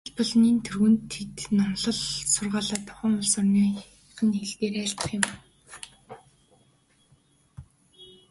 Тухайлбал, 0.05 0.33
нэн 0.43 0.57
тэргүүнд 0.65 1.01
тэд 1.13 1.35
номлол 1.57 1.99
сургаалаа 2.33 2.79
тухайн 2.87 3.13
улс 3.19 3.33
орных 3.39 4.21
нь 4.25 4.33
хэл 4.47 4.57
дээр 4.59 4.75
айлдах 4.81 5.11
юм. 5.17 5.23